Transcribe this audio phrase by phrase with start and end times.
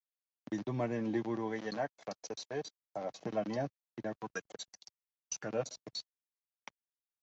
[0.51, 3.69] Bildumaren liburu gehienak frantsesez eta gaztelaniaz
[4.03, 5.99] irakur daitezke; euskaraz ez.